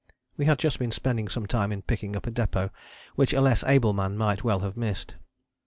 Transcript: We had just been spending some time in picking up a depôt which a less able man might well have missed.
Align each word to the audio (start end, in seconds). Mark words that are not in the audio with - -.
We 0.35 0.45
had 0.45 0.57
just 0.57 0.79
been 0.79 0.91
spending 0.91 1.27
some 1.27 1.45
time 1.45 1.71
in 1.71 1.83
picking 1.83 2.15
up 2.15 2.25
a 2.25 2.31
depôt 2.31 2.71
which 3.13 3.33
a 3.33 3.39
less 3.39 3.63
able 3.63 3.93
man 3.93 4.17
might 4.17 4.43
well 4.43 4.61
have 4.61 4.75
missed. 4.75 5.13